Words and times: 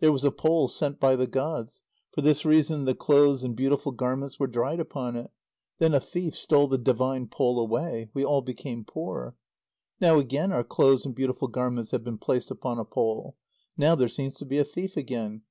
There 0.00 0.10
was 0.10 0.24
a 0.24 0.32
pole 0.32 0.68
sent 0.68 0.98
by 0.98 1.16
the 1.16 1.26
gods. 1.26 1.82
For 2.12 2.22
this 2.22 2.46
reason 2.46 2.86
the 2.86 2.94
clothes 2.94 3.44
and 3.44 3.54
beautiful 3.54 3.92
garments 3.92 4.40
were 4.40 4.46
dried 4.46 4.80
upon 4.80 5.16
it. 5.16 5.30
Then 5.80 5.92
a 5.92 6.00
thief 6.00 6.34
stole 6.34 6.66
the 6.66 6.78
divine 6.78 7.26
pole 7.26 7.58
away. 7.60 8.08
We 8.14 8.24
all 8.24 8.40
became 8.40 8.86
poor. 8.86 9.36
Now 10.00 10.18
again 10.18 10.50
our 10.50 10.64
clothes 10.64 11.04
and 11.04 11.14
beautiful 11.14 11.48
garments 11.48 11.90
have 11.90 12.04
been 12.04 12.16
placed 12.16 12.50
upon 12.50 12.78
a 12.78 12.86
pole. 12.86 13.36
Now 13.76 13.94
there 13.94 14.08
seems 14.08 14.36
to 14.36 14.46
be 14.46 14.56
a 14.56 14.64
thief 14.64 14.96
again. 14.96 15.42